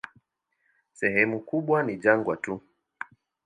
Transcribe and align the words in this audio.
Sehemu 0.93 1.39
kubwa 1.39 1.83
ni 1.83 1.97
jangwa 1.97 2.37
tu. 2.37 2.61